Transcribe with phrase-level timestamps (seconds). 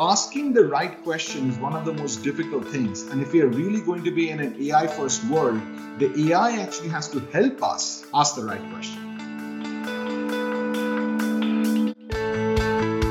[0.00, 3.02] asking the right question is one of the most difficult things.
[3.02, 5.60] And if we are really going to be in an AI first world,
[5.98, 9.00] the AI actually has to help us ask the right question.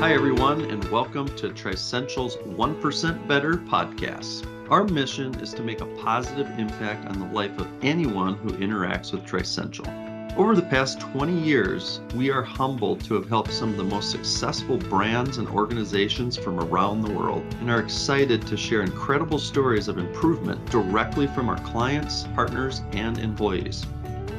[0.00, 4.46] Hi, everyone, and welcome to Trissential's 1% Better podcast.
[4.70, 9.12] Our mission is to make a positive impact on the life of anyone who interacts
[9.12, 9.86] with Trissential.
[10.36, 14.10] Over the past 20 years, we are humbled to have helped some of the most
[14.10, 19.86] successful brands and organizations from around the world and are excited to share incredible stories
[19.86, 23.86] of improvement directly from our clients, partners, and employees.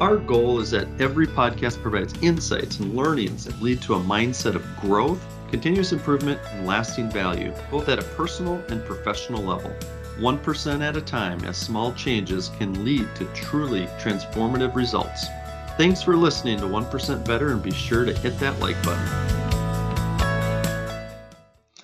[0.02, 4.55] Our goal is that every podcast provides insights and learnings that lead to a mindset
[4.55, 9.74] of growth continuous improvement, and lasting value, both at a personal and professional level.
[10.20, 15.27] 1% at a time, as small changes can lead to truly transformative results.
[15.78, 19.06] Thanks for listening to 1% Better and be sure to hit that like button.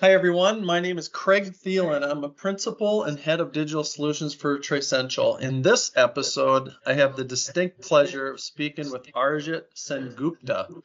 [0.00, 0.64] Hi, everyone.
[0.64, 2.02] My name is Craig Thielen.
[2.02, 5.36] I'm a principal and head of digital solutions for Trissential.
[5.36, 10.82] In this episode, I have the distinct pleasure of speaking with Arijit Sengupta.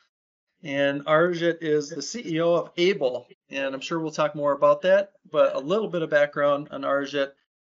[0.61, 5.11] And Arijit is the CEO of Aible, and I'm sure we'll talk more about that.
[5.31, 7.29] But a little bit of background on Arijit.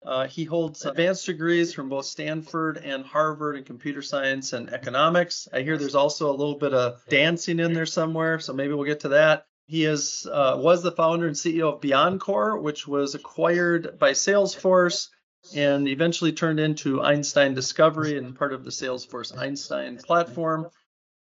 [0.04, 5.48] Uh, he holds advanced degrees from both Stanford and Harvard in computer science and economics.
[5.52, 8.84] I hear there's also a little bit of dancing in there somewhere, so maybe we'll
[8.84, 9.46] get to that.
[9.66, 15.08] He is uh, was the founder and CEO of BeyondCore, which was acquired by Salesforce
[15.54, 20.68] and eventually turned into Einstein Discovery and part of the Salesforce Einstein platform.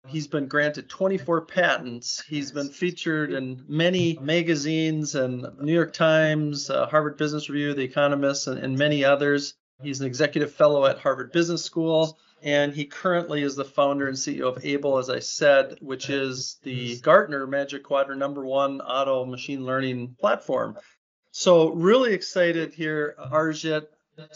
[0.07, 2.23] He's been granted 24 patents.
[2.27, 7.83] He's been featured in many magazines and New York Times, uh, Harvard Business Review, The
[7.83, 9.55] Economist, and, and many others.
[9.81, 14.17] He's an executive fellow at Harvard Business School, and he currently is the founder and
[14.17, 19.25] CEO of Aible, as I said, which is the Gartner Magic Quadrant number one auto
[19.25, 20.77] machine learning platform.
[21.31, 23.87] So, really excited here, Arijit,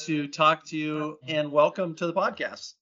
[0.05, 2.76] to talk to you and welcome to the podcast.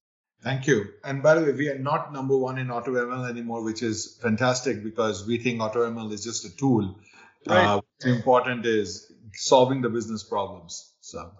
[0.44, 0.86] Thank you.
[1.04, 4.84] And by the way, we are not number one in AutoML anymore, which is fantastic
[4.84, 6.96] because we think AutoML is just a tool.
[7.48, 7.64] Right.
[7.64, 10.94] Uh, what's important is solving the business problems.
[11.02, 11.32] So.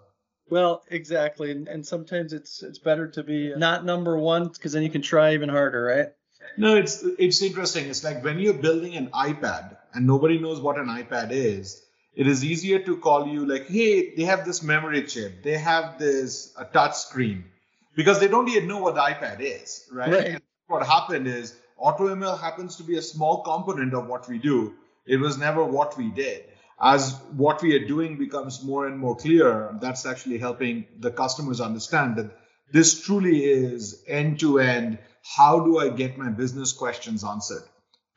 [0.48, 4.82] Well, exactly, and, and sometimes it's it's better to be not number one because then
[4.82, 6.08] you can try even harder, right?
[6.56, 7.86] No, it's it's interesting.
[7.86, 11.82] It's like when you're building an iPad and nobody knows what an iPad is.
[12.14, 15.98] It is easier to call you like, hey, they have this memory chip, they have
[15.98, 17.44] this a touch screen
[17.94, 20.12] because they don't even know what the iPad is, right?
[20.12, 20.42] right.
[20.66, 24.74] What happened is AutoML happens to be a small component of what we do.
[25.06, 26.44] It was never what we did.
[26.80, 31.60] As what we are doing becomes more and more clear, that's actually helping the customers
[31.60, 32.36] understand that
[32.72, 34.98] this truly is end to end.
[35.36, 37.62] How do I get my business questions answered?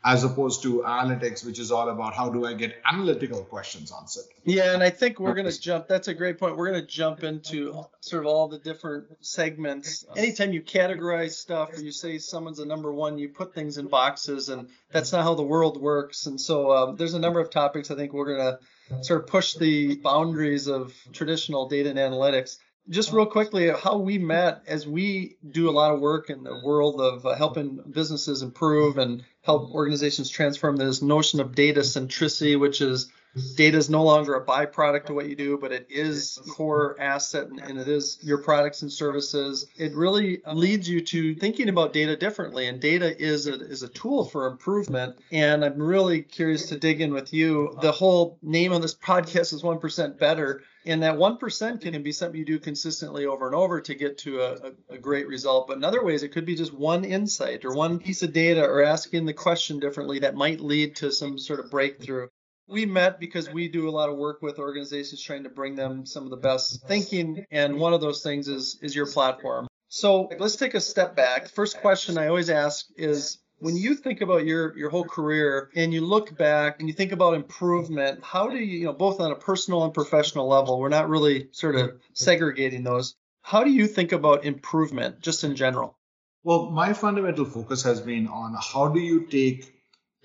[0.05, 4.25] As opposed to analytics, which is all about how do I get analytical questions answered.
[4.43, 5.87] Yeah, and I think we're going to jump.
[5.87, 6.57] That's a great point.
[6.57, 10.05] We're going to jump into sort of all the different segments.
[10.15, 13.87] Anytime you categorize stuff or you say someone's a number one, you put things in
[13.87, 16.27] boxes, and that's not how the world works.
[16.27, 18.57] And so um, there's a number of topics I think we're going
[18.91, 22.57] to sort of push the boundaries of traditional data and analytics
[22.89, 26.61] just real quickly how we met as we do a lot of work in the
[26.63, 32.59] world of uh, helping businesses improve and help organizations transform this notion of data centricity
[32.59, 33.11] which is
[33.55, 37.47] data is no longer a byproduct of what you do but it is core asset
[37.47, 41.93] and, and it is your products and services it really leads you to thinking about
[41.93, 46.69] data differently and data is a, is a tool for improvement and i'm really curious
[46.69, 51.01] to dig in with you the whole name of this podcast is 1% better and
[51.01, 54.71] that 1% can be something you do consistently over and over to get to a,
[54.89, 55.67] a, great result.
[55.67, 58.63] But in other ways, it could be just one insight or one piece of data
[58.63, 62.27] or asking the question differently that might lead to some sort of breakthrough.
[62.67, 66.05] We met because we do a lot of work with organizations trying to bring them
[66.05, 67.45] some of the best thinking.
[67.51, 69.67] And one of those things is, is your platform.
[69.87, 71.47] So let's take a step back.
[71.49, 75.93] First question I always ask is when you think about your your whole career and
[75.93, 79.31] you look back and you think about improvement how do you you know both on
[79.31, 83.87] a personal and professional level we're not really sort of segregating those how do you
[83.87, 85.97] think about improvement just in general
[86.43, 89.74] well my fundamental focus has been on how do you take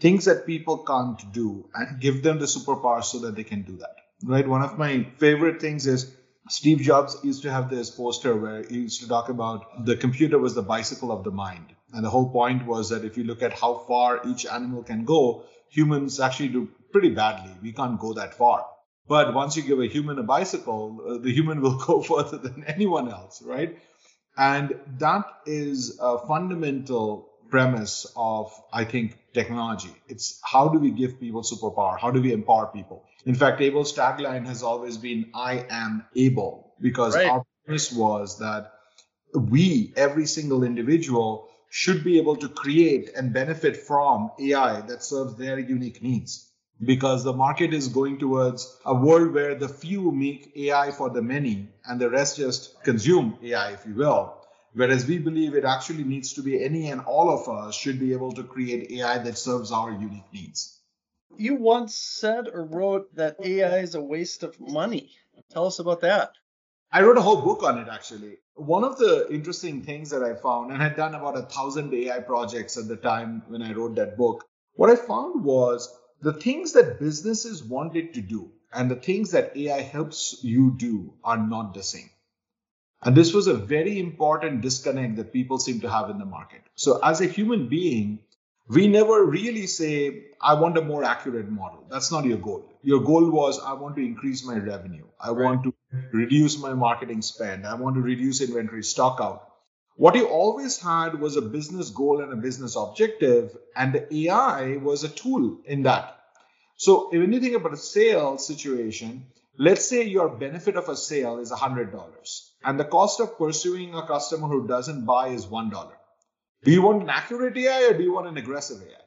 [0.01, 3.77] things that people can't do and give them the superpower so that they can do
[3.77, 6.11] that right one of my favorite things is
[6.49, 10.37] Steve Jobs used to have this poster where he used to talk about the computer
[10.37, 11.67] was the bicycle of the mind.
[11.93, 15.05] And the whole point was that if you look at how far each animal can
[15.05, 17.53] go, humans actually do pretty badly.
[17.63, 18.67] We can't go that far.
[19.07, 22.65] But once you give a human a bicycle, uh, the human will go further than
[22.65, 23.79] anyone else, right?
[24.37, 29.95] And that is a fundamental premise of, I think, technology.
[30.09, 31.99] It's how do we give people superpower?
[31.99, 33.05] How do we empower people?
[33.27, 37.29] In fact, Aible's tagline has always been, I am able, because Right.
[37.29, 38.73] our premise was that
[39.35, 45.37] we, every single individual, should be able to create and benefit from AI that serves
[45.37, 46.47] their unique needs.
[46.83, 51.21] Because the market is going towards a world where the few make AI for the
[51.21, 54.40] many and the rest just consume AI, if you will.
[54.73, 58.13] Whereas we believe it actually needs to be any and all of us should be
[58.13, 60.81] able to create AI that serves our unique needs.
[61.37, 65.11] You once said or wrote that AI is a waste of money.
[65.51, 66.33] Tell us about that.
[66.93, 68.39] I wrote a whole book on it actually.
[68.55, 71.95] One of the interesting things that I found, and I had done about a thousand
[71.95, 74.45] AI projects at the time when I wrote that book,
[74.75, 79.57] what I found was the things that businesses wanted to do and the things that
[79.57, 82.11] AI helps you do are not the same.
[83.03, 86.61] And this was a very important disconnect that people seem to have in the market.
[86.75, 88.19] So, as a human being,
[88.69, 91.85] we never really say, I want a more accurate model.
[91.91, 92.65] That's not your goal.
[92.83, 95.07] Your goal was, I want to increase my revenue.
[95.19, 95.45] I Right.
[95.45, 95.75] want to
[96.13, 97.67] reduce my marketing spend.
[97.67, 99.47] I want to reduce inventory stock out.
[99.97, 104.77] What you always had was a business goal and a business objective, and the AI
[104.77, 106.17] was a tool in that.
[106.77, 109.27] So, when you think about a sales situation,
[109.59, 114.07] let's say your benefit of a sale is $100 and the cost of pursuing a
[114.07, 115.91] customer who doesn't buy is $1.
[116.65, 119.05] Do you want an accurate AI or do you want an aggressive AI?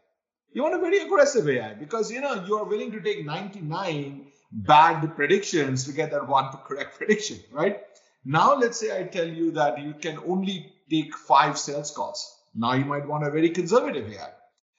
[0.54, 4.28] You want a very aggressive AI because you know you are willing to take 99
[4.52, 7.82] bad predictions to get that one correct prediction, right?
[8.26, 12.36] Now let's say I tell you that you can only take five sales calls.
[12.54, 14.30] Now you might want a very conservative AI.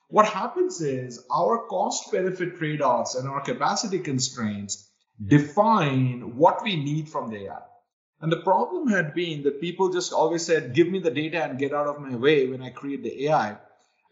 [0.08, 4.88] What happens is our cost benefit trade offs and our capacity constraints
[5.24, 7.62] define what we need from the AI.
[8.20, 11.58] And the problem had been that people just always said, give me the data and
[11.58, 13.58] get out of my way when I create the AI.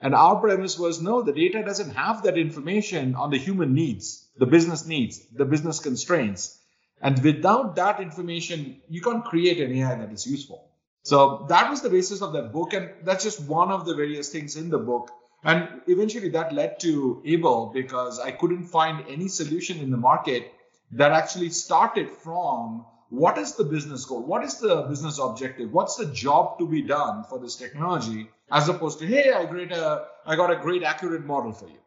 [0.01, 4.29] And our premise was no, the data doesn't have that information on the human needs,
[4.37, 6.59] the business needs, the business constraints.
[7.01, 10.69] And without that information, you can't create an AI that is useful.
[11.05, 12.75] So that was the basis of that book.
[12.75, 15.11] And that's just one of the various things in the book.
[15.45, 20.53] And eventually that led to Aible because I couldn't find any solution in the market
[20.93, 24.23] that actually started from what is the business goal?
[24.23, 25.73] What is the business objective?
[25.73, 28.31] What's the job to be done for this technology?
[28.51, 31.79] As opposed to, hey, I, great, uh, I got a great accurate model for you.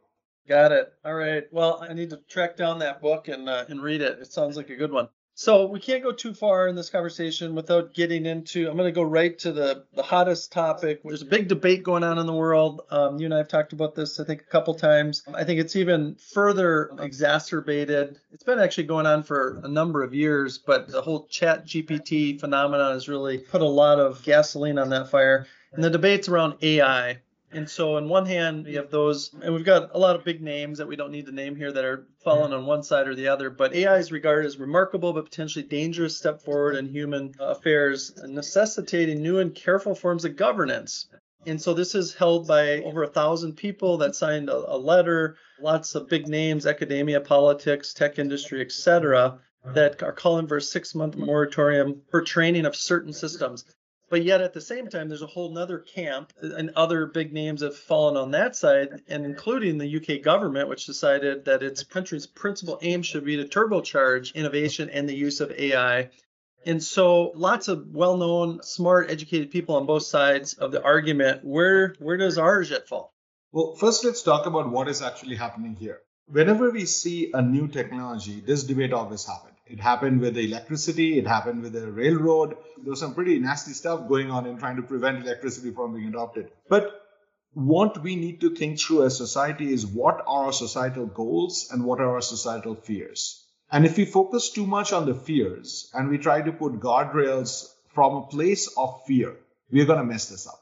[0.47, 0.93] Got it.
[1.03, 1.43] All right.
[1.51, 4.19] Well, I need to track down that book and uh, and read it.
[4.19, 5.09] It sounds like a good one.
[5.37, 8.69] So we can't go too far in this conversation without getting into.
[8.69, 11.01] I'm going to go right to the the hottest topic.
[11.03, 12.83] There's a big debate going on in the world.
[12.89, 15.23] Um, you and I have talked about this, I think, a couple times.
[15.33, 18.17] I think it's even further exacerbated.
[18.31, 22.39] It's been actually going on for a number of years, but the whole Chat GPT
[22.39, 25.47] phenomenon has really put a lot of gasoline on that fire.
[25.73, 27.19] And the debates around AI.
[27.55, 30.41] And so, on one hand, you have those, and we've got a lot of big
[30.41, 32.59] names that we don't need to name here that are falling mm-hmm.
[32.59, 33.49] on one side or the other.
[33.49, 39.21] But AI is regarded as remarkable but potentially dangerous step forward in human affairs, necessitating
[39.21, 41.07] new and careful forms of governance.
[41.45, 45.37] And so, this is held by over a thousand people that signed a, a letter,
[45.61, 51.15] lots of big names, academia, politics, tech industry, etc., that are calling for a six-month
[51.15, 53.63] moratorium for training of certain systems.
[54.09, 57.61] But yet at the same time, there's a whole nother camp and other big names
[57.61, 62.27] have fallen on that side, and including the UK government, which decided that its country's
[62.27, 66.09] principal aim should be to turbocharge innovation and the use of AI.
[66.67, 71.43] And so lots of well-known, smart, educated people on both sides of the argument.
[71.43, 73.13] Where where does Arijit fall?
[73.51, 76.01] Well, first, let's talk about what is actually happening here.
[76.27, 79.54] Whenever we see a new technology, this debate always happens.
[79.67, 82.55] It happened with the electricity, it happened with the railroad.
[82.77, 86.09] There was some pretty nasty stuff going on in trying to prevent electricity from being
[86.09, 86.51] adopted.
[86.69, 87.01] But
[87.53, 91.83] what we need to think through as society is what are our societal goals and
[91.83, 93.43] what are our societal fears.
[93.71, 97.65] And if we focus too much on the fears and we try to put guardrails
[97.93, 99.35] from a place of fear,
[99.71, 100.61] we're going to mess this up.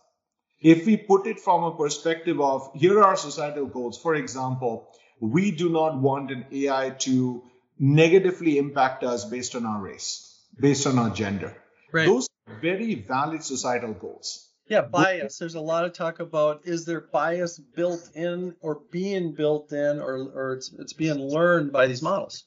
[0.62, 4.88] If we put it from a perspective of here are our societal goals, for example,
[5.20, 7.44] we do not want an AI to
[7.80, 11.56] negatively impact us based on our race, based on our gender.
[11.92, 12.08] Right.
[12.08, 14.50] Those are very valid societal goals.
[14.68, 15.38] Yeah, bias.
[15.38, 20.00] There's a lot of talk about is there bias built in or being built in
[20.00, 22.46] or, or it's, it's being learned by these models.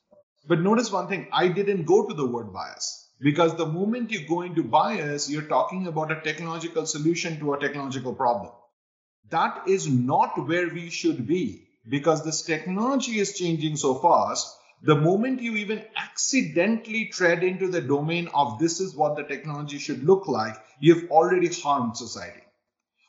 [0.49, 4.27] But notice one thing I didn't go to the word bias because the moment you
[4.27, 8.53] go into bias, you're talking about a technological solution to a technological problem.
[9.31, 14.57] That is not where we should be because this technology is changing so fast.
[14.83, 19.79] The moment you even accidentally tread into the domain of this is what the technology
[19.79, 22.43] should look like, you've already harmed society.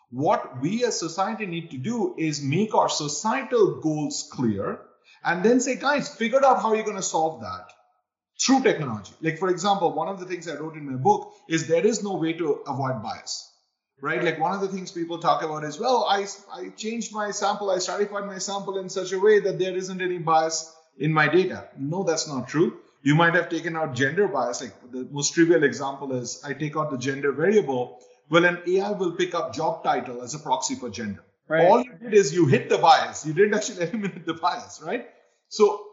[0.10, 4.80] What we as society need to do is make our societal goals clear
[5.24, 7.74] and then say, guys, figure out how you're going to solve that
[8.40, 9.14] through technology.
[9.22, 12.02] Like, for example, one of the things I wrote in my book is there is
[12.04, 13.52] no way to avoid bias,
[14.02, 14.24] right?
[14.24, 17.70] Like, one of the things people talk about is, well, I, I changed my sample,
[17.70, 21.28] I stratified my sample in such a way that there isn't any bias in my
[21.28, 21.70] data.
[21.78, 22.78] No, that's not true.
[23.04, 24.62] You might have taken out gender bias.
[24.62, 28.00] Like, the most trivial example is I take out the gender variable.
[28.30, 31.24] Well, an AI will pick up job title as a proxy for gender.
[31.48, 31.66] Right.
[31.66, 33.26] All you did is you hit the bias.
[33.26, 35.08] You didn't actually eliminate the bias, right?
[35.48, 35.86] So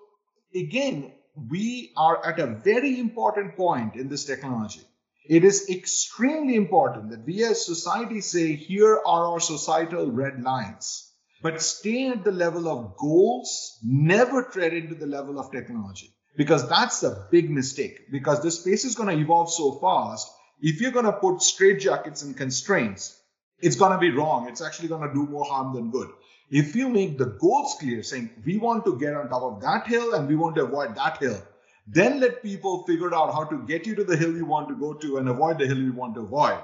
[0.55, 1.13] again,
[1.51, 4.81] we are at a very important point in this technology.
[5.27, 11.11] It is extremely important that we as society say, here are our societal red lines,
[11.43, 16.11] but stay at the level of goals, never tread into the level of technology.
[16.37, 20.33] Because that's a big mistake, because this space is going to evolve so fast.
[20.61, 23.21] If you're going to put straitjackets and constraints,
[23.61, 24.49] it's going to be wrong.
[24.49, 26.09] It's actually going to do more harm than good.
[26.51, 29.87] If you make the goals clear, saying we want to get on top of that
[29.87, 31.41] hill and we want to avoid that hill,
[31.87, 34.75] then let people figure out how to get you to the hill you want to
[34.75, 36.59] go to and avoid the hill you want to avoid.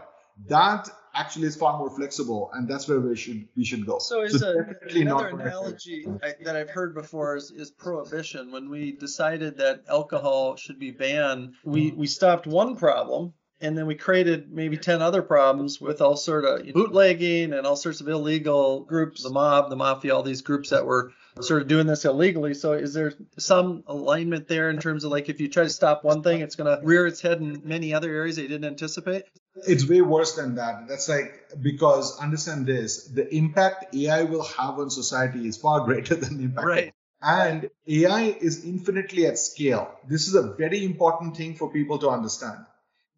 [0.48, 0.88] That
[1.20, 3.98] actually is far more flexible, and that's where we should we should go.
[3.98, 8.50] So, is so a, another analogy I, that I've heard before is, is prohibition.
[8.50, 13.86] When we decided that alcohol should be banned, we we stopped one problem and then
[13.86, 18.08] we created maybe 10 other problems with all sort of bootlegging and all sorts of
[18.08, 22.04] illegal groups the mob the mafia all these groups that were sort of doing this
[22.04, 25.70] illegally so is there some alignment there in terms of like if you try to
[25.70, 28.48] stop one thing it's going to rear its head in many other areas that you
[28.48, 30.88] didn't anticipate it's way worse than that.
[30.88, 36.14] That's like because understand this the impact ai will have on society is far greater
[36.22, 36.94] than the impact right.
[37.22, 39.94] And ai is infinitely at scale.
[40.08, 42.64] This is a very important thing for people to understand.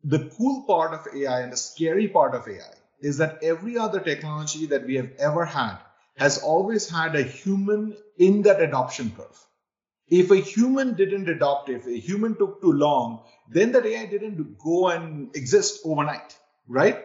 [0.05, 4.01] The cool part of AI and the scary part of AI is that every other
[4.01, 5.79] technology that we have ever had
[6.17, 9.47] has always had a human in that adoption curve.
[10.09, 14.59] If a human didn't adopt if a human took too long, then that AI didn't
[14.59, 16.37] go and exist overnight,
[16.69, 17.05] right?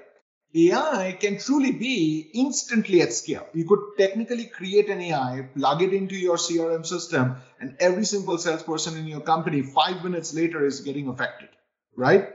[0.56, 3.48] AI can truly be instantly at scale.
[3.54, 8.38] You could technically create an AI, plug it into your CRM system, and every simple
[8.38, 11.50] salesperson in your company five minutes later is getting affected,
[11.96, 12.30] right?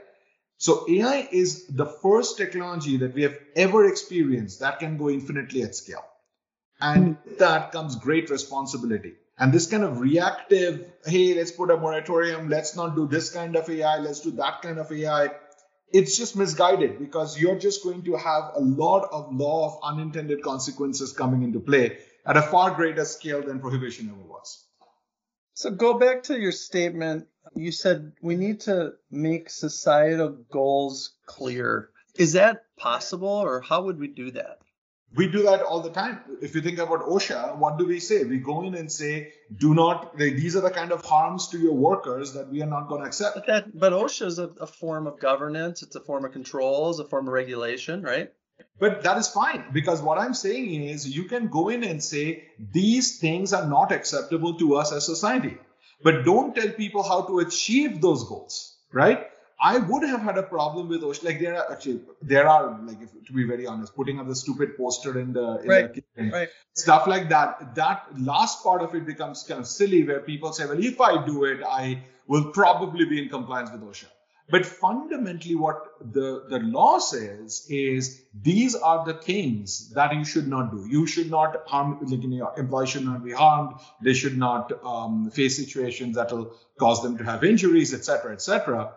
[0.59, 5.63] So AI is the first technology that we have ever experienced that can go infinitely
[5.63, 6.05] at scale.
[6.81, 7.35] And hmm.
[7.39, 9.15] that comes great responsibility.
[9.39, 13.57] And this kind of reactive, hey, let's put a moratorium, let's not do this kind
[13.57, 15.31] of AI, let's do that kind of AI.
[15.93, 20.43] It's just misguided because you're just going to have a lot of law of unintended
[20.43, 24.65] consequences coming into play at a far greater scale than prohibition ever was.
[25.55, 31.91] So go back to your statement you said we need to make societal goals clear.
[32.15, 34.59] Is that possible, or how would we do that?
[35.15, 36.21] We do that all the time.
[36.41, 38.25] If you think about OSHA, what do we say?
[38.25, 41.75] We go in and say, do not, these are the kind of harms to your
[41.75, 43.35] workers that we are not going to accept.
[43.35, 46.91] But, that, but OSHA is a, a form of governance, it's a form of control,
[46.91, 48.33] it's a form of regulation, right?
[48.79, 52.45] But that is fine because what I'm saying is you can go in and say,
[52.59, 55.59] these things are not acceptable to us as society
[56.03, 59.27] but don't tell people how to achieve those goals, right?
[59.65, 61.25] I would have had a problem with OSHA.
[61.25, 64.35] Like there are actually there are like if, to be very honest, putting up the
[64.35, 65.95] stupid poster in the, in right.
[65.95, 66.49] the kitchen, right.
[66.75, 67.77] stuff like that.
[67.77, 71.25] That last part of it becomes kind of silly, where people say, "Well, if I
[71.25, 74.11] do it, I will probably be in compliance with OSHA."
[74.51, 80.47] But fundamentally, what the, the law says is these are the things that you should
[80.47, 80.87] not do.
[80.87, 83.77] You should not harm, like, your employee should not be harmed.
[84.03, 88.93] They should not um, face situations that will cause them to have injuries, etc., etc.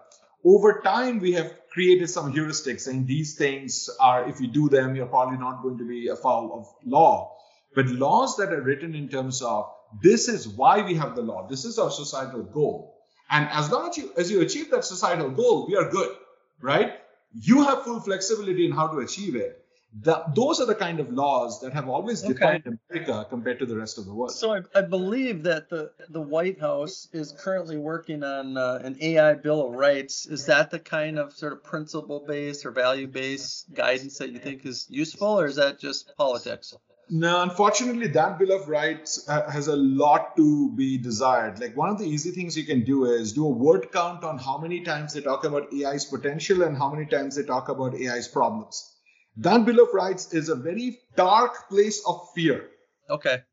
[0.45, 4.95] Over time, we have created some heuristics saying these things are, if you do them,
[4.95, 7.35] you're probably not going to be a foul of law.
[7.73, 9.65] But laws that are written in terms of
[10.01, 12.95] this is why we have the law, this is our societal goal
[13.29, 16.15] and as long as you, as you achieve that societal goal, we are good,
[16.61, 16.93] right?
[17.33, 19.64] You have full flexibility in how to achieve it.
[20.01, 22.77] The, those are the kind of laws that have always defined okay.
[22.89, 24.31] America compared to the rest of the world.
[24.33, 28.97] So I, I, believe that the, the White House is currently working on uh, an
[28.99, 30.25] AI Bill of Rights.
[30.25, 34.39] Is that the kind of sort of principle based or value based guidance that you
[34.39, 36.75] think is useful, or is that just politics?
[37.09, 41.59] No, unfortunately, that Bill of Rights has a lot to be desired.
[41.59, 44.39] Like one of the easy things you can do is do a word count on
[44.39, 47.93] how many times they talk about AI's potential and how many times they talk about
[47.93, 48.91] AI's problems.
[49.37, 52.69] That Bill of Rights is a very dark place of fear.
[53.09, 53.43] Okay.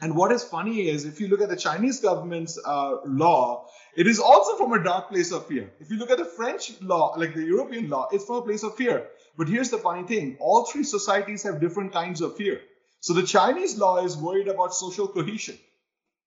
[0.00, 4.06] And what is funny is if you look at the Chinese government's uh, law, it
[4.06, 5.70] is also from a dark place of fear.
[5.80, 8.62] If you look at the French law, like the European law, it's from a place
[8.62, 9.08] of fear.
[9.36, 12.60] But here's the funny thing all three societies have different kinds of fear.
[13.00, 15.58] So the Chinese law is worried about social cohesion,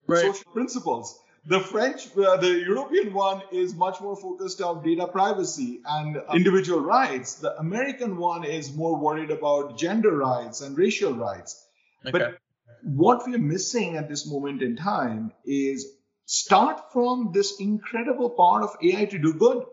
[0.05, 0.21] Right.
[0.21, 1.19] social principles.
[1.45, 6.81] The French, uh, the European one is much more focused on data privacy and individual
[6.81, 7.35] rights.
[7.35, 11.65] The American one is more worried about gender rights and racial rights.
[12.05, 12.11] Okay.
[12.11, 12.37] But
[12.83, 15.87] what we're missing at this moment in time is
[16.25, 19.65] start from this incredible part of AI to do good.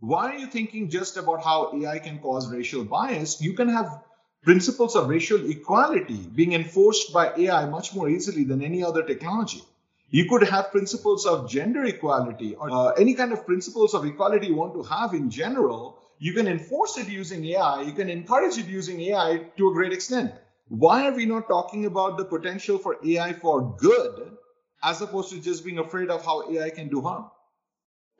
[0.00, 3.40] Why are you thinking just about how AI can cause racial bias?
[3.40, 4.02] You can have
[4.42, 9.62] principles of racial equality being enforced by AI much more easily than any other technology.
[10.10, 14.48] You could have principles of gender equality or uh, any kind of principles of equality
[14.48, 15.98] you want to have in general.
[16.18, 17.82] You can enforce it using AI.
[17.82, 20.32] You can encourage it using AI to a great extent.
[20.68, 24.36] Why are we not talking about the potential for AI for good
[24.82, 27.30] as opposed to just being afraid of how AI can do harm?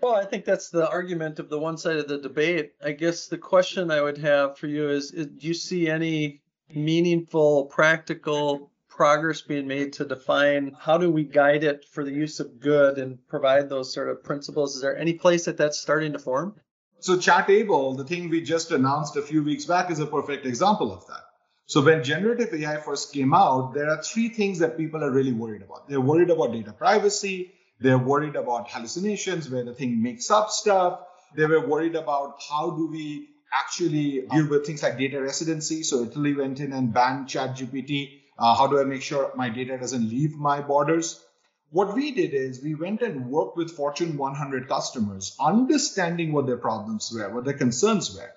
[0.01, 2.75] Well, I think that's the argument of the one side of the debate.
[2.85, 6.43] I guess the question I would have for you is, is do you see any
[6.75, 12.39] meaningful, practical progress being made to define how do we guide it for the use
[12.41, 14.77] of good and provide those sort of principles?
[14.77, 16.55] Is there any place that that's starting to form?
[17.01, 20.93] So Chatable, the thing we just announced a few weeks back, is a perfect example
[20.93, 21.23] of that.
[21.67, 25.33] So when generative AI first came out, there are three things that people are really
[25.33, 25.89] worried about.
[25.89, 27.53] They're worried about data privacy.
[27.81, 31.01] They're worried about hallucinations where the thing makes up stuff.
[31.35, 35.83] They were worried about how do we actually deal with things like data residency.
[35.83, 38.21] So Italy went in and banned ChatGPT.
[38.39, 41.25] Uh, how do I make sure my data doesn't leave my borders?
[41.71, 46.57] What we did is we went and worked with Fortune 100 customers, understanding what their
[46.57, 48.31] problems were, what their concerns were.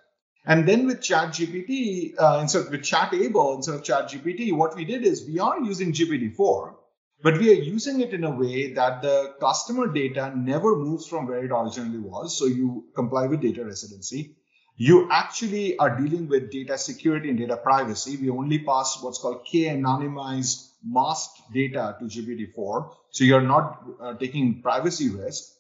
[0.45, 5.03] And then with ChatGPT, uh, instead of with Chatable, instead of ChatGPT, what we did
[5.03, 6.73] is we are using GPT-4,
[7.21, 11.27] but we are using it in a way that the customer data never moves from
[11.27, 12.37] where it originally was.
[12.37, 14.35] So you comply with data residency.
[14.79, 18.15] You actually are dealing with data security and data privacy.
[18.15, 22.91] We only pass what's called K anonymized masked data to GPT-4.
[23.09, 25.51] So you're not uh, taking privacy risk.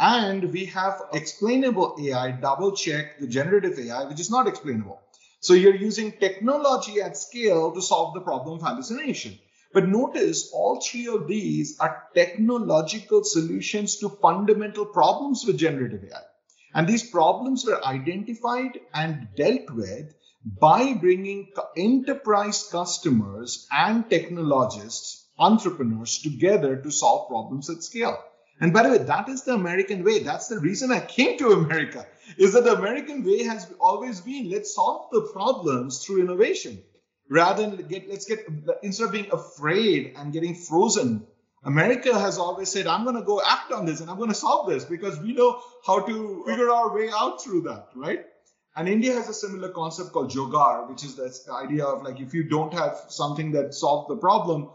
[0.00, 5.00] And we have explainable AI double check the generative AI, which is not explainable.
[5.38, 9.38] So you're using technology at scale to solve the problem of hallucination.
[9.72, 16.22] But notice all three of these are technological solutions to fundamental problems with generative AI.
[16.74, 20.12] And these problems were identified and dealt with
[20.44, 28.18] by bringing enterprise customers and technologists, entrepreneurs together to solve problems at scale.
[28.60, 30.18] And by the way, that is the American way.
[30.20, 32.06] That's the reason I came to America,
[32.36, 36.82] is that the American way has always been let's solve the problems through innovation
[37.30, 38.46] rather than get let's get
[38.82, 41.26] instead of being afraid and getting frozen
[41.64, 44.34] america has always said i'm going to go act on this and i'm going to
[44.34, 48.24] solve this because we know how to figure our way out through that right
[48.76, 52.34] and india has a similar concept called jugaad which is this idea of like if
[52.34, 54.70] you don't have something that solves the problem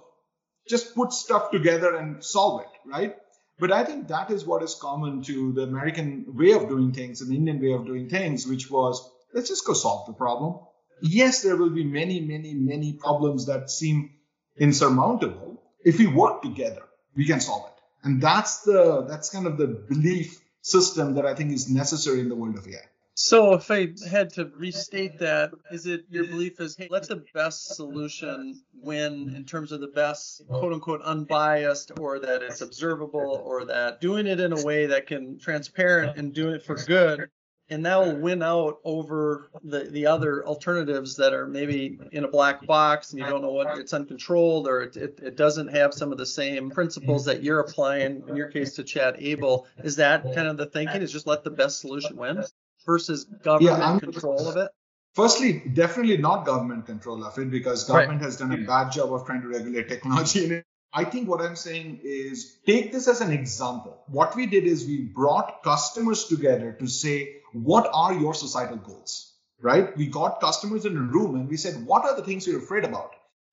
[0.67, 3.15] just put stuff together and solve it right
[3.59, 7.21] but i think that is what is common to the american way of doing things
[7.21, 10.59] and indian way of doing things which was let's just go solve the problem
[11.01, 14.11] yes, there will be many, many, many problems that seem
[14.57, 15.61] insurmountable.
[15.89, 16.83] If we work together,
[17.15, 17.81] we can solve it.
[18.03, 22.29] And that's the that's kind of the belief system that I think is necessary in
[22.29, 22.75] the world of AI.
[23.15, 27.23] So if I had to restate that, is it your belief is hey, let the
[27.33, 33.41] best solution win in terms of the best quote unquote unbiased or that it's observable
[33.43, 37.29] or that doing it in a way that can transparent and doing it for good
[37.69, 42.27] and that will win out over the, the other alternatives that are maybe in a
[42.27, 45.93] black box and you don't know what it's uncontrolled or it, it, it doesn't have
[45.93, 50.23] some of the same principles that you're applying in your case to Chatable is that
[50.23, 52.43] kind of the thinking is just let the best solution win
[52.85, 54.71] versus government Yeah, control of it
[55.15, 58.25] Firstly, definitely not government control of it because government Right.
[58.25, 60.63] has done a bad job of trying to regulate technology in.
[60.93, 64.01] I think what I'm saying is take this as an example.
[64.07, 69.33] What we did is we brought customers together to say, what are your societal goals?
[69.61, 69.95] Right?
[69.95, 72.85] We got customers in a room and we said, what are the things you're afraid
[72.85, 73.11] about?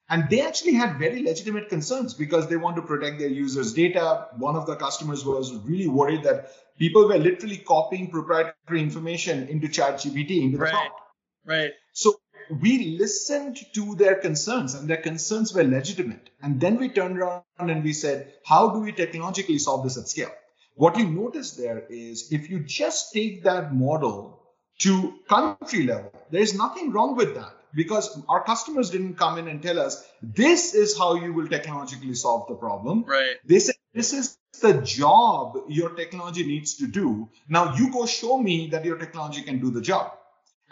[0.09, 4.29] And they actually had very legitimate concerns because they want to protect their users' data.
[4.37, 9.67] One of the customers was really worried that people were literally copying proprietary information into
[9.67, 10.73] ChatGPT, into the Right.
[10.73, 11.01] prompt.
[11.45, 16.31] right So we listened to their concerns, and their concerns were legitimate.
[16.43, 20.09] And then we turned around and we said, how do we technologically solve this at
[20.09, 20.33] scale?
[20.75, 24.43] What you notice there is if you just take that model
[24.81, 29.63] to country level, there's nothing wrong with that because our customers didn't come in and
[29.63, 33.05] tell us, this is how you will technologically solve the problem.
[33.07, 37.29] right They said, this is the job your technology needs to do.
[37.49, 40.13] Now you go show me that your technology can do the job.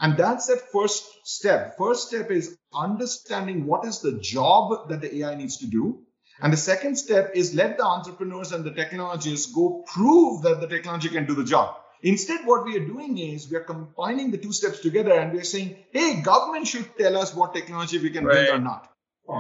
[0.01, 1.77] And that's that first step.
[1.79, 6.01] First step is understanding what is the job that the AI needs to do.
[6.41, 10.67] And the second step is let the entrepreneurs and the technologists go prove that the
[10.67, 11.77] technology can do the job.
[12.03, 15.39] Instead, what we are doing is we are combining the two steps together and we
[15.39, 18.47] are saying, hey, government should tell us what technology we can right.
[18.47, 18.91] build or not.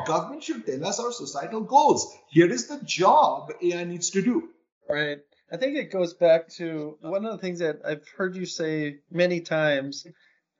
[0.06, 2.16] Government should tell us our societal goals.
[2.30, 4.48] Here is the job AI needs to do.
[4.88, 5.18] Right.
[5.52, 9.00] I think it goes back to one of the things that I've heard you say
[9.10, 10.06] many times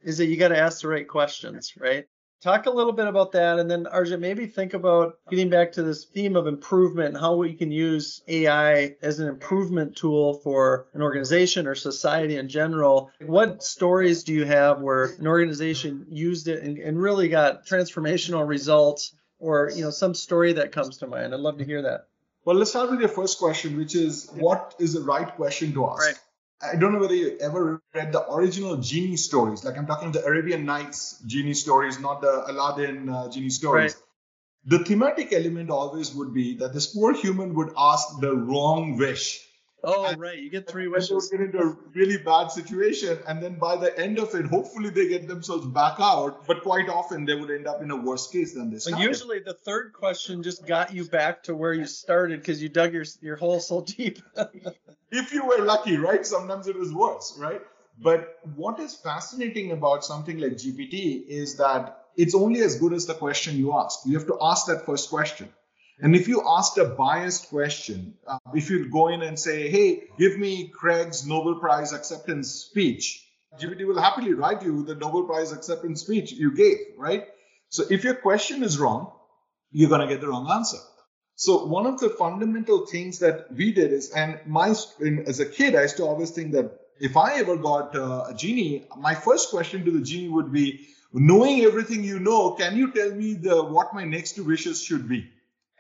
[0.04, 2.06] is that you got to ask the right questions, right?
[2.42, 5.82] Talk a little bit about that, and then Arjun, maybe think about getting back to
[5.82, 10.88] this theme of improvement and how we can use AI as an improvement tool for
[10.92, 13.10] an organization or society in general.
[13.22, 18.46] What stories do you have where an organization used it and, and really got transformational
[18.46, 21.32] results, or you know some story that comes to mind?
[21.32, 22.08] I'd love to hear that.
[22.44, 25.88] Well, let's start with your first question, which is what is the right question to
[25.88, 26.02] ask?
[26.02, 26.18] Right.
[26.72, 29.64] I don't know whether you ever read the original genie stories.
[29.64, 33.94] Like I'm talking the Arabian Nights genie stories, not the Aladdin uh, genie stories.
[33.94, 34.02] Right.
[34.66, 39.46] The thematic element always would be that this poor human would ask the wrong wish.
[39.86, 40.38] Oh, and, right.
[40.38, 41.28] You get three wishes.
[41.28, 43.18] They would get into a really bad situation.
[43.28, 46.46] And then by the end of it, hopefully they get themselves back out.
[46.46, 48.88] But quite often they would end up in a worse case than this.
[48.88, 52.94] Usually the third question just got you back to where you started because you dug
[52.94, 54.20] your, your hole so deep.
[55.14, 56.26] if you were lucky, right?
[56.26, 57.60] Sometimes it was worse, right?
[58.00, 63.06] But what is fascinating about something like GPT is that it's only as good as
[63.06, 64.00] the question you ask.
[64.04, 65.48] You have to ask that first question.
[66.00, 70.04] And if you asked a biased question, uh, if you go in and say, hey,
[70.18, 73.24] give me Craig's Nobel Prize acceptance speech,
[73.60, 77.28] GPT will happily write you the Nobel Prize acceptance speech you gave, right?
[77.68, 79.12] So if your question is wrong,
[79.70, 80.78] you're going to get the wrong answer.
[81.36, 85.74] So one of the fundamental things that we did is, and my as a kid,
[85.74, 89.50] I used to always think that if I ever got uh, a genie, my first
[89.50, 93.64] question to the genie would be, knowing everything you know, can you tell me the
[93.64, 95.28] what my next two wishes should be?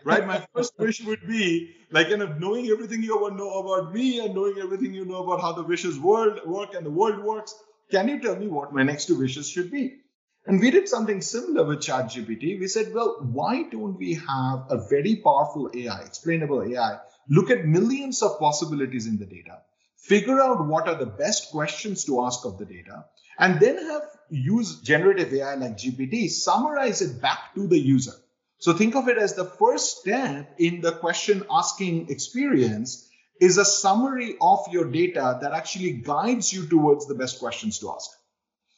[0.04, 0.26] right?
[0.26, 4.24] My first wish would be like kind of knowing everything you ever know about me
[4.24, 7.54] and knowing everything you know about how the wishes world work and the world works.
[7.90, 9.96] Can you tell me what my next two wishes should be?
[10.46, 12.60] And we did something similar with ChatGPT.
[12.60, 16.98] We said, well, why don't we have a very powerful AI, explainable AI,
[17.30, 19.62] look at millions of possibilities in the data,
[19.96, 23.06] figure out what are the best questions to ask of the data,
[23.38, 28.12] and then have use generative AI like GPT summarize it back to the user.
[28.58, 33.08] So think of it as the first step in the question asking experience
[33.40, 37.90] is a summary of your data that actually guides you towards the best questions to
[37.90, 38.10] ask.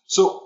[0.06, 0.45] So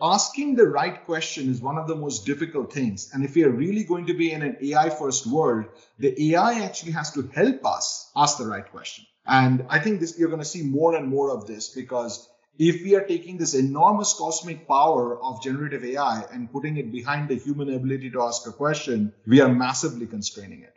[0.00, 3.10] asking the right question is one of the most difficult things.
[3.12, 5.66] And if we are really going to be in an AI first world,
[5.98, 9.06] the AI actually has to help us ask the right question.
[9.26, 12.28] And I think this, you're going to see more and more of this because
[12.58, 17.28] if we are taking this enormous cosmic power of generative AI and putting it behind
[17.28, 20.76] the human ability to ask a question, we are massively constraining it.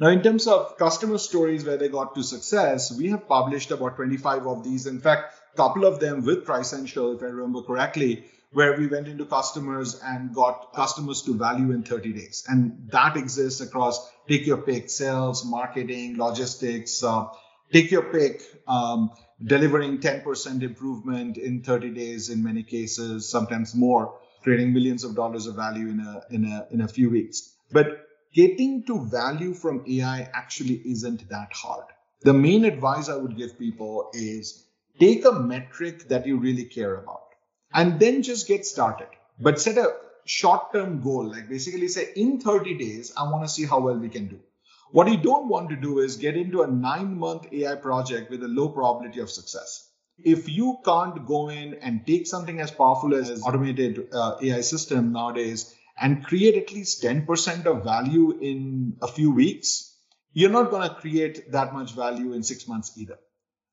[0.00, 3.94] Now, in terms of customer stories where they got to success, we have published about
[3.94, 4.86] 25 of these.
[4.86, 9.08] In fact, a couple of them with Trissential, if I remember correctly, where we went
[9.08, 12.44] into customers and got customers to value in 30 days.
[12.48, 17.26] And that exists across take your pick, sales, marketing, logistics, uh,
[17.72, 18.42] take your pick.
[18.66, 19.10] Um,
[19.44, 25.46] delivering 10% improvement in 30 days in many cases, sometimes more, creating millions of dollars
[25.46, 27.54] of value in a, in a, in a few weeks.
[27.72, 31.86] But getting to value from AI actually isn't that hard.
[32.22, 34.64] The main advice I would give people is
[34.98, 37.23] take a metric that you really care about
[37.74, 39.08] and then just get started.
[39.38, 43.48] But set a short term goal, like basically say in 30 days, I want to
[43.48, 44.40] see how well we can do.
[44.92, 48.44] What you don't want to do is get into a nine month AI project with
[48.44, 49.90] a low probability of success.
[50.18, 55.12] If you can't go in and take something as powerful as automated uh, AI system
[55.12, 59.96] nowadays and create at least 10% of value in a few weeks,
[60.32, 63.18] you're not going to create that much value in six months either.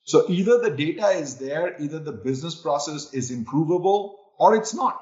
[0.03, 4.99] So either the data is there, either the business process is improvable or it's not.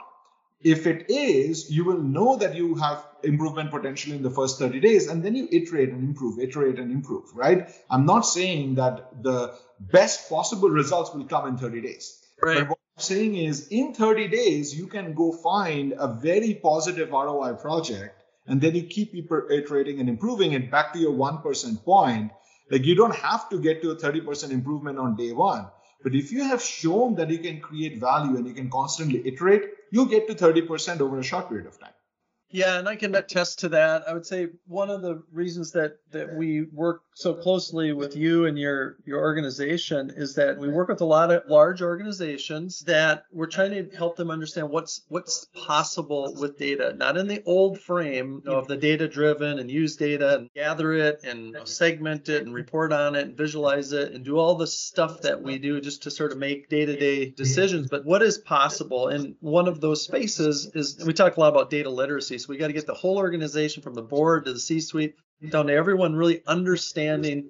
[0.61, 4.81] If it is, you will know that you have improvement potential in the first 30
[4.81, 7.69] days and then you iterate and improve, iterate and improve, right?
[7.89, 12.21] I'm not saying that the best possible results will come in 30 days.
[12.41, 12.59] Right.
[12.59, 17.11] But what I'm saying is in 30 days, you can go find a very positive
[17.11, 22.31] ROI project and then you keep iterating and improving it back to your 1% point.
[22.69, 25.67] Like you don't have to get to a 30% improvement on day one.
[26.03, 29.63] But if you have shown that you can create value and you can constantly iterate,
[29.91, 31.91] you'll get to 30% over a short period of time.
[32.51, 34.07] Yeah, and I can attest to that.
[34.07, 38.47] I would say one of the reasons that that we work so closely with you
[38.47, 43.25] and your your organization is that we work with a lot of large organizations that
[43.31, 47.79] we're trying to help them understand what's what's possible with data, not in the old
[47.79, 52.55] frame of the data driven and use data and gather it and segment it and
[52.55, 56.01] report on it and visualize it and do all the stuff that we do just
[56.01, 59.09] to sort of make day-to-day decisions, but what is possible?
[59.09, 62.57] And one of those spaces is we talk a lot about data literacy so we
[62.57, 65.15] got to get the whole organization from the board to the C-suite
[65.49, 67.49] down to everyone really understanding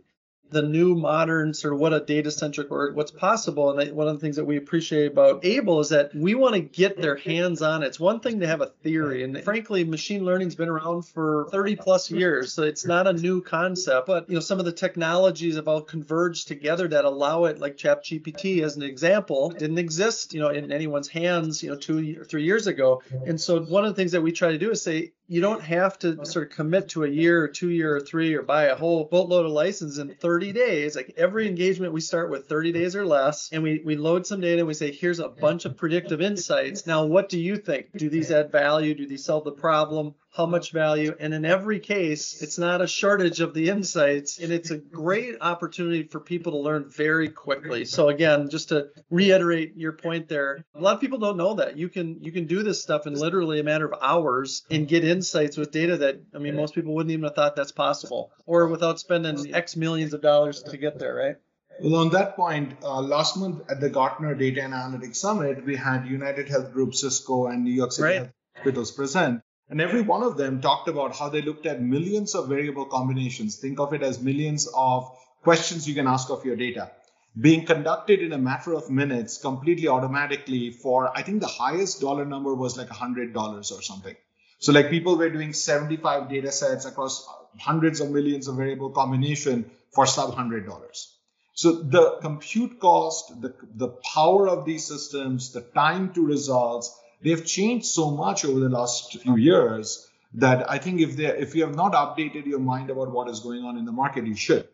[0.52, 3.78] the new modern sort of what a data centric or what's possible.
[3.78, 6.62] And one of the things that we appreciate about Aible is that we want to
[6.62, 7.88] get their hands on it.
[7.88, 11.76] It's one thing to have a theory, and frankly, machine learning's been around for 30
[11.76, 14.08] plus years, so it's not a new concept.
[14.08, 17.78] But you know, some of the technologies have all converged together that allow it, like
[17.78, 22.26] ChatGPT as an example, didn't exist, you know, in anyone's hands, you know, two or
[22.26, 23.02] three years ago.
[23.26, 25.62] And so one of the things that we try to do is say, you don't
[25.62, 28.66] have to sort of commit to a year or two year or three or buy
[28.66, 30.96] a whole boatload of license in 30 days.
[30.96, 34.42] Like every engagement we start with 30 days or less, and we, we load some
[34.42, 36.88] data and we say, here's a bunch of predictive insights.
[36.88, 37.96] Now, what do you think?
[37.96, 38.96] Do these add value?
[38.96, 40.16] Do these solve the problem?
[40.32, 41.16] How much value.
[41.20, 45.38] And in every case, it's not a shortage of the insights, and it's a great
[45.42, 47.86] opportunity for people to learn very quickly.
[47.86, 51.78] So again, just to reiterate your point there, a lot of people don't know that
[51.78, 55.04] you can you can do this stuff in literally a matter of hours and get
[55.04, 58.68] insights with data that I mean most people wouldn't even have thought that's possible, or
[58.68, 61.36] without spending X millions of dollars to get there, right?
[61.82, 65.78] Well, on that point, uh, last month at the Gartner Data and Analytics Summit, we
[65.78, 68.30] had United Health Group, Cisco, and New York City right.
[68.56, 69.42] Hospitals present.
[69.70, 73.58] And every one of them talked about how they looked at millions of variable combinations.
[73.58, 75.10] Think of it as millions of
[75.44, 76.92] questions you can ask of your data
[77.40, 82.26] being conducted in a matter of minutes completely automatically for, I think the highest dollar
[82.26, 84.16] number was like $100 or something.
[84.60, 87.28] So like people were doing 75 data sets across
[87.58, 91.08] hundreds of millions of variable combination for sub $100.
[91.54, 97.46] So the compute cost, the, the power of these systems, the time to results, they've
[97.46, 101.64] changed so much over the last few years that I think if they if you
[101.64, 104.68] have not updated your mind about what is going on in the market, you should.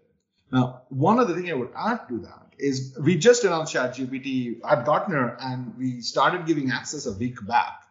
[0.51, 4.85] Now, one other thing I would add to that is we just announced ChatGPT at
[4.85, 7.83] Gartner and we started giving access a week back.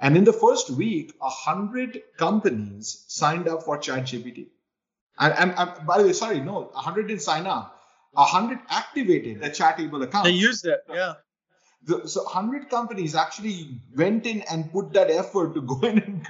[0.00, 4.46] And in the first week, a hundred companies signed up for ChatGPT.
[5.18, 7.74] And, and, and by the way, sorry, no, hundred didn't sign up.
[8.16, 10.24] Hundred activated a Chatable account.
[10.24, 11.14] They used it, yeah.
[11.84, 16.26] The, so 100 companies actually went in and put that effort to go in and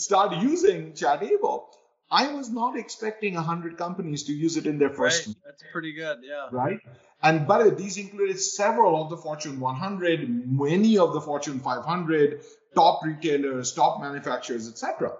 [0.00, 1.64] start using Chatable.
[2.10, 5.28] I was not expecting 100 companies to use it in their first.
[5.28, 5.36] Right.
[5.44, 6.48] That's pretty good, yeah.
[6.50, 6.80] Right.
[7.22, 11.60] And by the way, these included several of the Fortune 100, many of the Fortune
[11.60, 12.40] 500,
[12.74, 15.12] top retailers, top manufacturers, etc.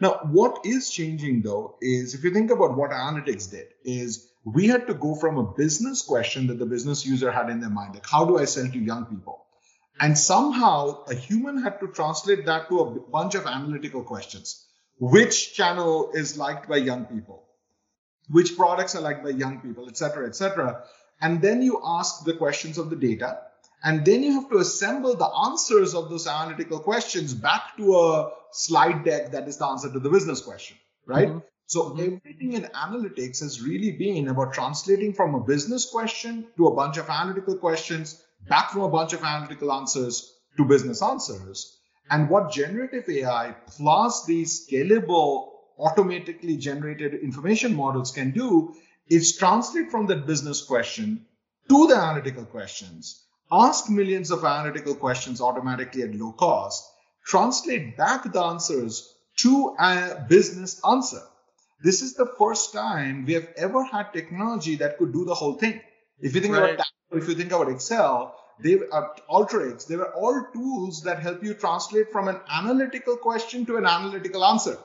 [0.00, 4.68] Now, what is changing though is if you think about what analytics did, is we
[4.68, 7.94] had to go from a business question that the business user had in their mind,
[7.94, 9.44] like how do I sell to young people?
[9.98, 14.64] And somehow a human had to translate that to a bunch of analytical questions.
[15.00, 17.44] Which channel is liked by young people?
[18.28, 20.84] Which products are liked by young people, etc cetera, et cetera.
[21.20, 23.40] And then you ask the questions of the data.
[23.82, 28.30] And then you have to assemble the answers of those analytical questions back to a
[28.52, 31.28] slide deck that is the answer to the business question, right?
[31.28, 31.38] Mm-hmm.
[31.68, 32.00] So mm-hmm.
[32.00, 36.96] everything in analytics has really been about translating from a business question to a bunch
[36.96, 41.76] of analytical questions, back from a bunch of analytical answers to business answers.
[42.08, 48.72] And what generative AI plus these scalable, automatically generated information models can do
[49.10, 51.26] is translate from that business question
[51.68, 56.88] to the analytical questions, ask millions of analytical questions automatically at low cost,
[57.24, 61.22] translate back the answers to a business answer
[61.82, 65.54] this is the first time we have ever had technology that could do the whole
[65.54, 65.80] thing.
[66.20, 66.74] If you think right.
[66.74, 71.42] about if you think about Excel, they uh, Alteryx, they were all tools that help
[71.42, 74.78] you translate from an analytical question to an analytical answer.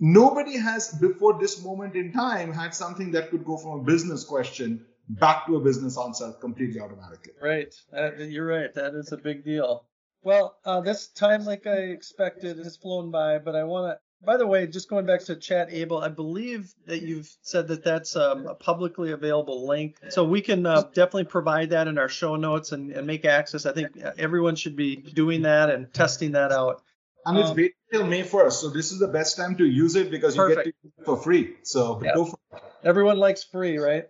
[0.00, 4.22] Nobody has before this moment in time had something that could go from a business
[4.24, 7.32] question back to a business answer completely automatically.
[7.42, 7.74] Right.
[7.96, 8.72] Uh, you're right.
[8.74, 9.86] That is a big deal.
[10.22, 14.36] Well, uh, this time, like I expected, has flown by, but I want to by
[14.36, 18.46] the way, just going back to Chatable, I believe that you've said that that's um,
[18.46, 19.96] a publicly available link.
[20.08, 23.64] So we can uh, definitely provide that in our show notes and, and, make access.
[23.64, 26.82] I think everyone should be doing that and testing that out.
[27.24, 28.52] And it's um, till May 1st.
[28.52, 30.64] So this is the best time to use it because you perfect.
[30.64, 31.56] get it for free.
[31.62, 32.14] So yep.
[32.14, 32.62] go for it.
[32.84, 34.06] Everyone likes free, right?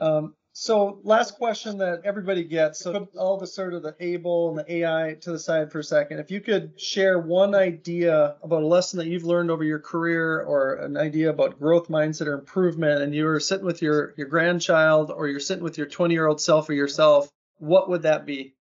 [0.00, 2.78] Um, So last question that everybody gets.
[2.78, 5.84] So all the sort of the Aible and the AI to the side for a
[5.84, 6.18] second.
[6.18, 10.40] If you could share one idea about a lesson that you've learned over your career
[10.40, 14.28] or an idea about growth mindset or improvement and you were sitting with your your
[14.28, 18.24] grandchild or you're sitting with your 20 year old self or yourself, what would that
[18.24, 18.54] be?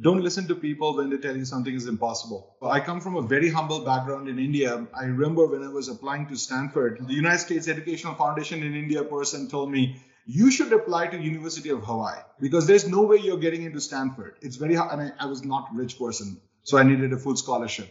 [0.00, 2.54] Don't listen to people when they tell you something is impossible.
[2.62, 4.86] I come from a very humble background in India.
[4.94, 9.02] I remember when I was applying to Stanford, the United States Educational Foundation in India
[9.02, 10.00] person told me,
[10.32, 14.36] you should apply to University of Hawaii because there's no way you're getting into Stanford.
[14.40, 14.92] It's very hard.
[14.92, 17.88] And I, I was not a rich person, so I needed a full scholarship.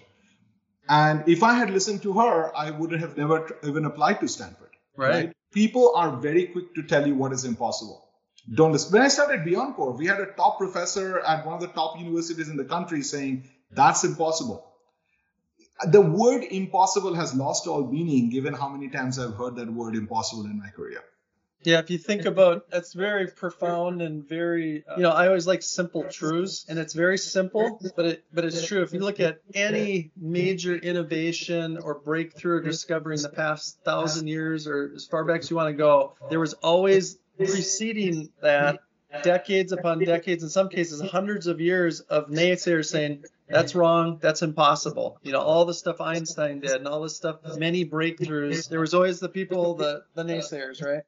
[0.88, 4.70] And if I had listened to her, I wouldn't have never even applied to Stanford.
[4.96, 5.12] Right.
[5.12, 5.34] right?
[5.52, 8.06] People are very quick to tell you what is impossible.
[8.54, 8.94] Don't listen.
[8.94, 12.48] When I started BeyondCore, we had a top professor at one of the top universities
[12.48, 14.66] in the country saying that's impossible.
[15.92, 19.96] The word impossible has lost all meaning given how many times I've heard that word
[19.96, 21.04] impossible in my career.
[21.64, 25.48] Yeah, if you think about it's very profound and very uh, you know, I always
[25.48, 28.82] like simple truths and it's very simple, but it but it's true.
[28.82, 34.28] If you look at any major innovation or breakthrough or discovery in the past thousand
[34.28, 38.80] years or as far back as you want to go, there was always preceding that
[39.24, 44.44] decades upon decades, in some cases hundreds of years of naysayers saying that's wrong, that's
[44.44, 45.18] impossible.
[45.24, 48.70] You know, all the stuff Einstein did and all the stuff, many breakthroughs.
[48.70, 51.04] There was always the people, the the naysayers, right?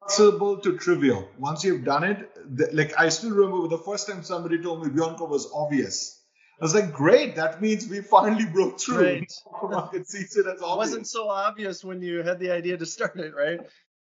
[0.00, 1.28] Possible to trivial.
[1.38, 4.90] Once you've done it, the, like I still remember the first time somebody told me
[4.90, 6.20] BeyondCore was obvious.
[6.60, 9.04] I was like, great, that means we finally broke through.
[9.04, 9.32] Right.
[9.62, 10.72] Market sees it as obvious.
[10.72, 13.60] It wasn't so obvious when you had the idea to start it, right?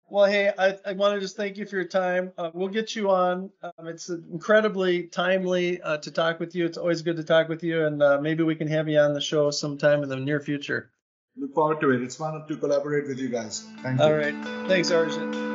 [0.10, 2.34] Well, hey, I, I want to just thank you for your time.
[2.38, 3.50] Uh, we'll get you on.
[3.62, 6.65] Um, it's incredibly timely uh, to talk with you.
[6.65, 9.13] It's always good to talk with you, and uh, maybe we can have you on
[9.13, 10.91] the show sometime in the near future.
[11.38, 12.04] Look forward to it.
[12.04, 13.65] It's fun to collaborate with you guys.
[13.82, 14.06] Thank you.
[14.06, 14.36] All right.
[14.67, 15.53] Thanks, Arijit.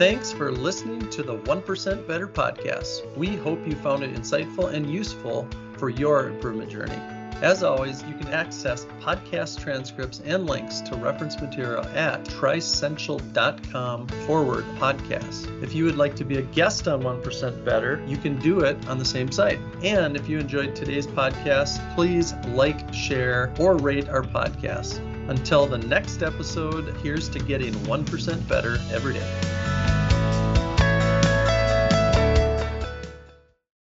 [0.00, 3.14] Thanks for listening to the 1% Better podcast.
[3.18, 6.98] We hope you found it insightful and useful for your improvement journey.
[7.42, 14.64] As always, you can access podcast transcripts and links to reference material at trissential.com forward
[14.78, 15.62] podcast.
[15.62, 18.88] If you would like to be a guest on 1% Better, you can do it
[18.88, 19.58] on the same site.
[19.82, 25.09] And if you enjoyed today's podcast, please like, share, or rate our podcast.
[25.30, 29.99] Until the next episode, here's to getting 1% better every day.